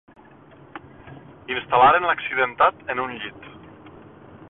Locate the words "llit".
3.19-3.51